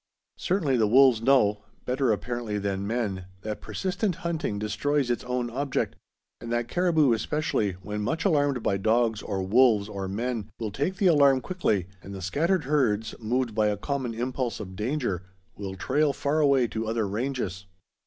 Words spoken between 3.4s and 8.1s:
that persistent hunting destroys its own object, and that caribou especially, when